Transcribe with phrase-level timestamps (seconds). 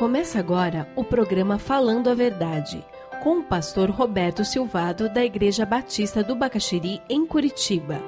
[0.00, 2.82] Começa agora o programa Falando a Verdade,
[3.22, 8.00] com o pastor Roberto Silvado, da Igreja Batista do Bacaxiri, em Curitiba.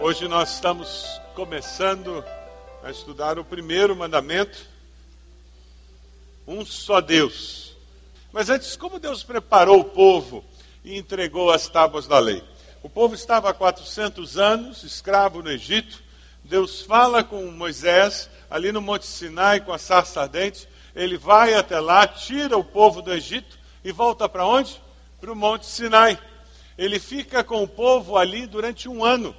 [0.00, 2.24] Hoje nós estamos começando
[2.82, 4.66] a estudar o primeiro mandamento,
[6.48, 7.76] um só Deus.
[8.32, 10.42] Mas antes, como Deus preparou o povo
[10.82, 12.42] e entregou as tábuas da lei?
[12.82, 16.02] O povo estava há 400 anos escravo no Egito.
[16.42, 20.68] Deus fala com Moisés ali no Monte Sinai com a sarça ardente.
[20.92, 24.82] Ele vai até lá, tira o povo do Egito e volta para onde?
[25.20, 26.18] Para o Monte Sinai.
[26.76, 29.32] Ele fica com o povo ali durante um ano.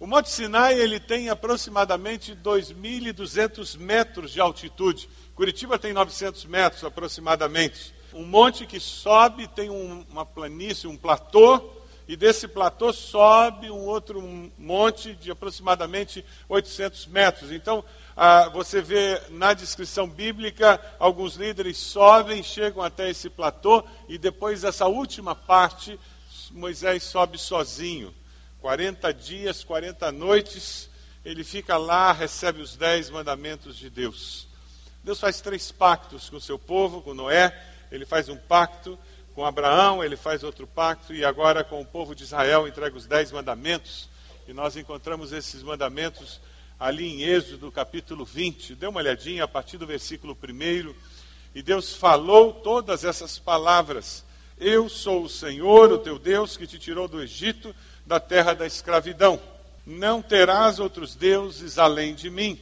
[0.00, 5.06] O Monte Sinai ele tem aproximadamente 2.200 metros de altitude.
[5.34, 7.94] Curitiba tem 900 metros aproximadamente.
[8.14, 13.86] Um monte que sobe, tem um, uma planície, um platô, e desse platô sobe um
[13.86, 14.20] outro
[14.58, 17.50] monte de aproximadamente 800 metros.
[17.50, 17.82] Então,
[18.16, 24.60] ah, você vê na descrição bíblica, alguns líderes sobem, chegam até esse platô, e depois
[24.60, 25.98] dessa última parte,
[26.50, 28.14] Moisés sobe sozinho.
[28.60, 30.90] 40 dias, 40 noites,
[31.24, 34.46] ele fica lá, recebe os dez mandamentos de Deus.
[35.02, 37.52] Deus faz três pactos com o seu povo, com Noé,
[37.90, 38.98] ele faz um pacto
[39.34, 43.06] com Abraão, ele faz outro pacto, e agora com o povo de Israel entrega os
[43.06, 44.08] dez mandamentos.
[44.46, 46.40] E nós encontramos esses mandamentos
[46.78, 48.76] ali em Êxodo, capítulo 20.
[48.76, 50.94] Dê uma olhadinha a partir do versículo 1.
[51.54, 54.24] E Deus falou todas essas palavras.
[54.56, 57.74] Eu sou o Senhor, o teu Deus, que te tirou do Egito,
[58.06, 59.40] da terra da escravidão.
[59.84, 62.60] Não terás outros deuses além de mim.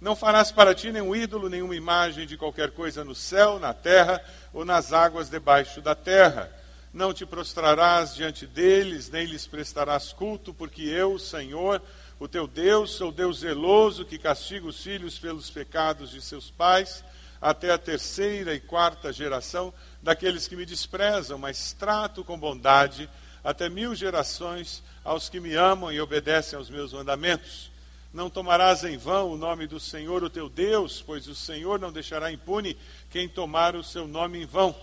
[0.00, 4.22] Não farás para ti nenhum ídolo, nenhuma imagem de qualquer coisa no céu, na terra
[4.52, 6.52] ou nas águas debaixo da terra.
[6.92, 11.82] Não te prostrarás diante deles, nem lhes prestarás culto, porque eu, Senhor,
[12.20, 17.04] o teu Deus, sou Deus zeloso, que castiga os filhos pelos pecados de seus pais,
[17.40, 23.10] até a terceira e quarta geração daqueles que me desprezam, mas trato com bondade
[23.42, 27.70] até mil gerações aos que me amam e obedecem aos meus mandamentos.
[28.10, 31.92] Não tomarás em vão o nome do Senhor, o teu Deus, pois o Senhor não
[31.92, 32.74] deixará impune
[33.10, 34.74] quem tomar o seu nome em vão.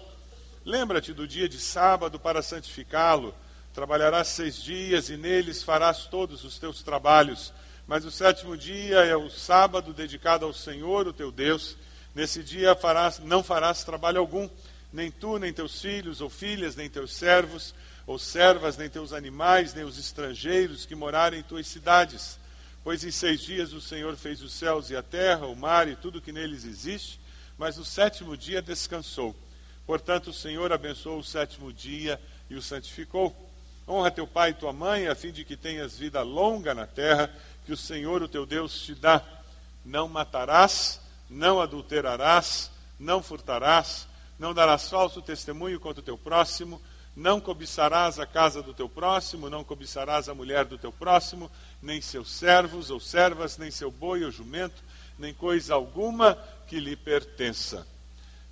[0.64, 3.34] Lembra-te do dia de sábado para santificá-lo.
[3.74, 7.52] Trabalharás seis dias e neles farás todos os teus trabalhos.
[7.88, 11.76] Mas o sétimo dia é o sábado dedicado ao Senhor, o teu Deus.
[12.14, 14.48] Nesse dia farás, não farás trabalho algum,
[14.94, 17.74] nem tu, nem teus filhos ou filhas, nem teus servos
[18.06, 22.45] ou servas, nem teus animais, nem os estrangeiros que morarem em tuas cidades
[22.86, 25.96] Pois em seis dias o Senhor fez os céus e a terra, o mar e
[25.96, 27.20] tudo que neles existe,
[27.58, 29.36] mas no sétimo dia descansou.
[29.88, 33.36] Portanto, o Senhor abençoou o sétimo dia e o santificou.
[33.88, 37.34] Honra teu pai e tua mãe, a fim de que tenhas vida longa na terra,
[37.66, 39.20] que o Senhor, o teu Deus, te dá.
[39.84, 42.70] Não matarás, não adulterarás,
[43.00, 44.08] não furtarás,
[44.38, 46.80] não darás falso testemunho contra o teu próximo,
[47.16, 51.50] não cobiçarás a casa do teu próximo, não cobiçarás a mulher do teu próximo,
[51.82, 54.84] nem seus servos ou servas, nem seu boi ou jumento,
[55.18, 56.38] nem coisa alguma
[56.68, 57.88] que lhe pertença.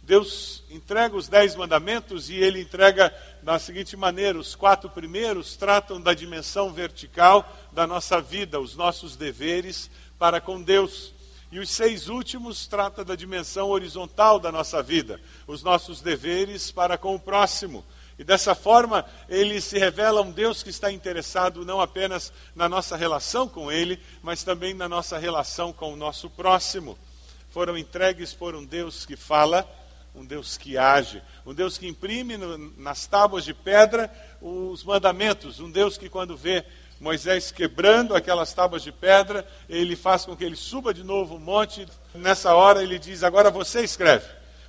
[0.01, 5.99] Deus entrega os dez mandamentos e ele entrega da seguinte maneira: os quatro primeiros tratam
[5.99, 11.13] da dimensão vertical da nossa vida, os nossos deveres para com Deus.
[11.51, 16.97] E os seis últimos tratam da dimensão horizontal da nossa vida, os nossos deveres para
[16.97, 17.85] com o próximo.
[18.17, 22.95] E dessa forma, ele se revela um Deus que está interessado não apenas na nossa
[22.95, 26.97] relação com ele, mas também na nossa relação com o nosso próximo.
[27.49, 29.67] Foram entregues por um Deus que fala,
[30.15, 35.59] um Deus que age, um Deus que imprime no, nas tábuas de pedra os mandamentos,
[35.59, 36.63] um Deus que, quando vê
[36.99, 41.39] Moisés quebrando aquelas tábuas de pedra, ele faz com que ele suba de novo o
[41.39, 41.87] monte.
[42.13, 44.25] Nessa hora, ele diz: Agora você escreve.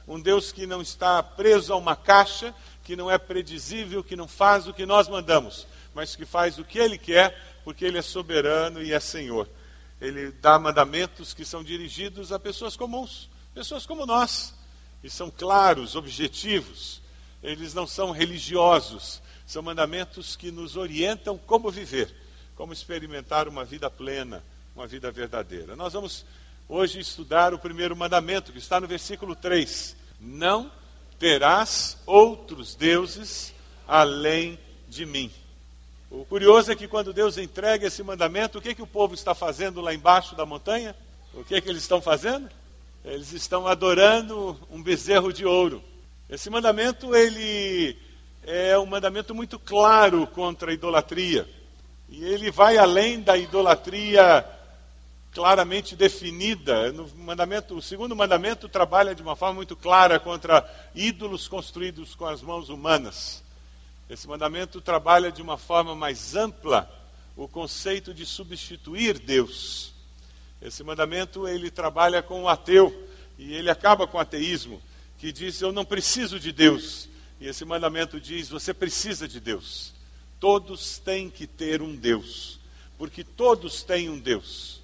[0.07, 4.29] Um Deus que não está preso a uma caixa, que não é predizível, que não
[4.29, 8.03] faz o que nós mandamos, mas que faz o que Ele quer, porque Ele é
[8.03, 9.49] soberano e é Senhor.
[10.01, 14.55] Ele dá mandamentos que são dirigidos a pessoas comuns, pessoas como nós,
[15.03, 17.01] e são claros, objetivos.
[17.43, 22.15] Eles não são religiosos, são mandamentos que nos orientam como viver,
[22.55, 24.45] como experimentar uma vida plena,
[24.77, 25.75] uma vida verdadeira.
[25.75, 26.27] Nós vamos
[26.69, 29.97] hoje estudar o primeiro mandamento, que está no versículo 3.
[30.21, 30.71] Não
[31.25, 33.55] terás outros deuses
[33.89, 35.31] além de mim.
[36.11, 39.35] O curioso é que quando Deus entrega esse mandamento, o que, que o povo está
[39.35, 40.95] fazendo lá embaixo da montanha?
[41.33, 42.47] O que, que eles estão fazendo?
[43.03, 45.83] Eles estão adorando um bezerro de ouro.
[46.29, 47.97] Esse mandamento ele
[48.43, 51.49] é um mandamento muito claro contra a idolatria.
[52.07, 54.45] E ele vai além da idolatria
[55.35, 56.93] claramente definida.
[56.93, 60.65] No mandamento, o segundo mandamento trabalha de uma forma muito clara contra
[60.95, 63.43] ídolos construídos com as mãos humanas.
[64.09, 66.89] Esse mandamento trabalha de uma forma mais ampla
[67.37, 69.93] o conceito de substituir Deus.
[70.63, 74.81] Esse mandamento ele trabalha com o ateu e ele acaba com o ateísmo,
[75.19, 77.09] que diz eu não preciso de Deus.
[77.41, 79.93] E esse mandamento diz você precisa de Deus.
[80.39, 82.61] Todos têm que ter um Deus,
[82.97, 84.84] porque todos têm um Deus.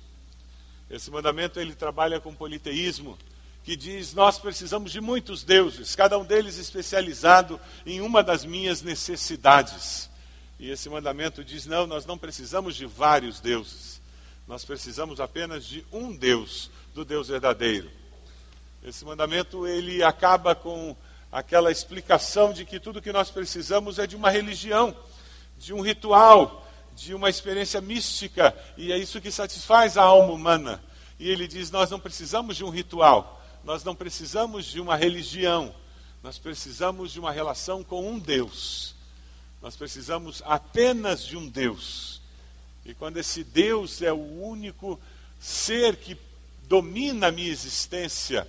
[0.90, 3.16] Esse mandamento ele trabalha com politeísmo,
[3.62, 8.82] que diz: nós precisamos de muitos deuses, cada um deles especializado em uma das minhas
[8.82, 10.10] necessidades.
[10.58, 14.00] E esse mandamento diz: não, nós não precisamos de vários deuses,
[14.48, 17.88] nós precisamos apenas de um Deus, do Deus verdadeiro.
[18.82, 20.96] Esse mandamento ele acaba com
[21.30, 24.96] aquela explicação de que tudo que nós precisamos é de uma religião,
[25.56, 26.59] de um ritual,
[27.00, 30.82] de uma experiência mística, e é isso que satisfaz a alma humana.
[31.18, 35.74] E ele diz: Nós não precisamos de um ritual, nós não precisamos de uma religião,
[36.22, 38.94] nós precisamos de uma relação com um Deus.
[39.62, 42.20] Nós precisamos apenas de um Deus.
[42.84, 44.98] E quando esse Deus é o único
[45.38, 46.16] ser que
[46.62, 48.46] domina a minha existência,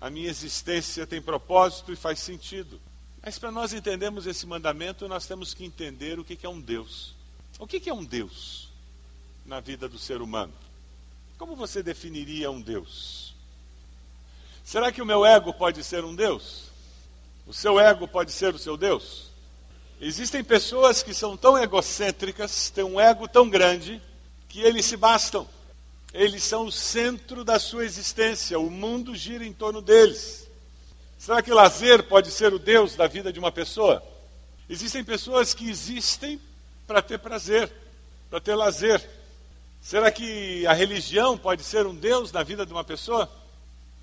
[0.00, 2.80] a minha existência tem propósito e faz sentido.
[3.22, 7.13] Mas para nós entendermos esse mandamento, nós temos que entender o que é um Deus.
[7.58, 8.68] O que é um Deus
[9.46, 10.52] na vida do ser humano?
[11.38, 13.34] Como você definiria um Deus?
[14.64, 16.64] Será que o meu ego pode ser um Deus?
[17.46, 19.30] O seu ego pode ser o seu Deus?
[20.00, 24.02] Existem pessoas que são tão egocêntricas, têm um ego tão grande,
[24.48, 25.48] que eles se bastam.
[26.12, 30.48] Eles são o centro da sua existência, o mundo gira em torno deles.
[31.18, 34.02] Será que lazer pode ser o Deus da vida de uma pessoa?
[34.68, 36.40] Existem pessoas que existem
[36.86, 37.70] para ter prazer,
[38.30, 39.02] para ter lazer.
[39.80, 43.30] Será que a religião pode ser um Deus na vida de uma pessoa?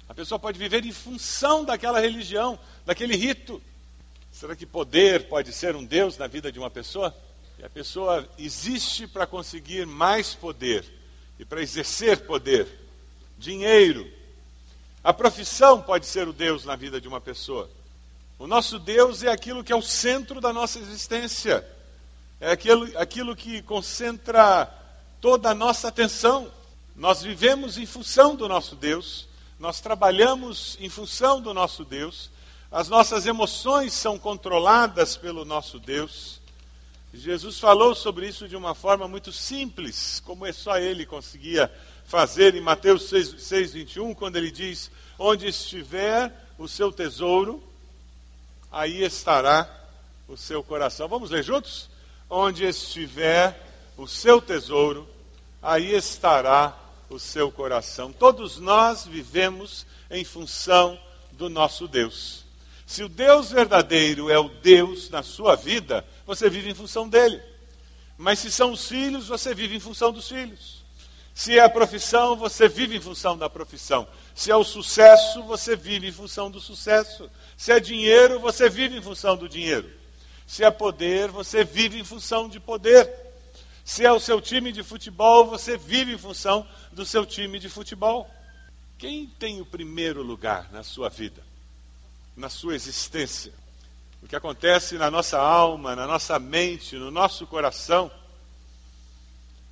[0.08, 3.62] A pessoa pode viver em função daquela religião, daquele rito.
[4.32, 7.16] Será que poder pode ser um Deus na vida de uma pessoa?
[7.58, 10.86] E a pessoa existe para conseguir mais poder
[11.40, 12.68] e para exercer poder,
[13.38, 14.10] dinheiro.
[15.04, 17.70] A profissão pode ser o Deus na vida de uma pessoa.
[18.38, 21.66] O nosso Deus é aquilo que é o centro da nossa existência
[22.42, 24.66] é aquilo, aquilo que concentra
[25.22, 26.52] toda a nossa atenção.
[26.96, 29.28] Nós vivemos em função do nosso Deus,
[29.60, 32.32] nós trabalhamos em função do nosso Deus,
[32.72, 36.42] as nossas emoções são controladas pelo nosso Deus.
[37.14, 41.72] Jesus falou sobre isso de uma forma muito simples, como é só ele conseguia
[42.06, 44.90] fazer em Mateus 6, 6 21, quando ele diz:
[45.20, 47.62] Onde estiver o seu tesouro,
[48.72, 49.70] aí estará
[50.28, 51.08] o seu coração.
[51.08, 51.91] Vamos ler juntos?
[52.34, 53.62] Onde estiver
[53.98, 55.06] o seu tesouro,
[55.62, 56.80] aí estará
[57.10, 58.14] o seu coração.
[58.14, 60.98] Todos nós vivemos em função
[61.34, 62.46] do nosso Deus.
[62.86, 67.42] Se o Deus verdadeiro é o Deus na sua vida, você vive em função dele.
[68.18, 70.86] Mas se são os filhos, você vive em função dos filhos.
[71.34, 74.08] Se é a profissão, você vive em função da profissão.
[74.34, 77.30] Se é o sucesso, você vive em função do sucesso.
[77.58, 80.00] Se é dinheiro, você vive em função do dinheiro.
[80.52, 83.10] Se é poder, você vive em função de poder.
[83.86, 87.70] Se é o seu time de futebol, você vive em função do seu time de
[87.70, 88.30] futebol.
[88.98, 91.42] Quem tem o primeiro lugar na sua vida,
[92.36, 93.54] na sua existência?
[94.22, 98.12] O que acontece na nossa alma, na nossa mente, no nosso coração,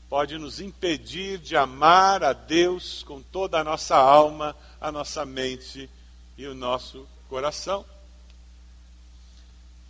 [0.08, 5.90] pode nos impedir de amar a Deus com toda a nossa alma, a nossa mente
[6.38, 7.84] e o nosso coração.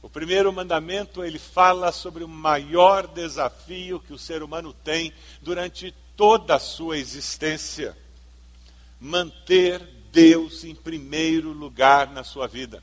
[0.01, 5.93] O primeiro mandamento, ele fala sobre o maior desafio que o ser humano tem durante
[6.15, 7.97] toda a sua existência:
[8.99, 12.81] manter Deus em primeiro lugar na sua vida.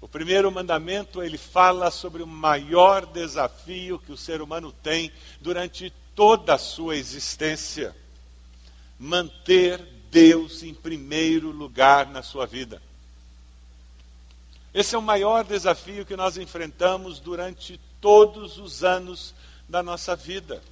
[0.00, 5.92] O primeiro mandamento, ele fala sobre o maior desafio que o ser humano tem durante
[6.14, 7.94] toda a sua existência:
[8.98, 12.80] manter Deus em primeiro lugar na sua vida.
[14.72, 19.34] Esse é o maior desafio que nós enfrentamos durante todos os anos
[19.68, 20.62] da nossa vida.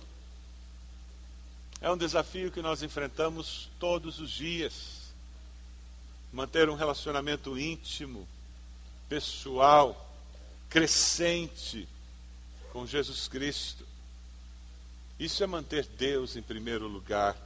[1.81, 4.99] É um desafio que nós enfrentamos todos os dias.
[6.33, 8.29] Manter um relacionamento íntimo,
[9.09, 10.09] pessoal,
[10.69, 11.89] crescente
[12.73, 13.87] com Jesus Cristo.
[15.19, 17.37] Isso é manter Deus em primeiro lugar.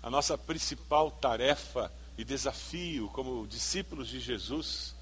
[0.00, 4.94] A nossa principal tarefa e desafio como discípulos de Jesus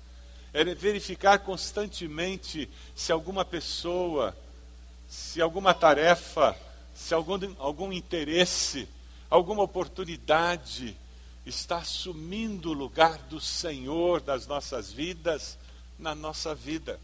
[0.52, 4.36] é verificar constantemente se alguma pessoa
[5.14, 6.56] se alguma tarefa,
[6.94, 8.88] se algum, algum interesse,
[9.30, 10.96] alguma oportunidade
[11.46, 15.58] está assumindo o lugar do Senhor das nossas vidas
[15.98, 16.98] na nossa vida.